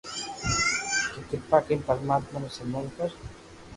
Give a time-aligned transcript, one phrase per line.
[1.13, 3.15] تو ڪرپا ڪرين پرماتما رو سمرن ڪرو